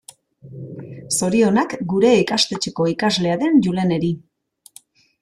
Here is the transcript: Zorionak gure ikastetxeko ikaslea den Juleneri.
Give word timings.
Zorionak 1.17 1.75
gure 1.93 2.13
ikastetxeko 2.21 2.87
ikaslea 2.93 3.37
den 3.45 3.61
Juleneri. 3.69 4.11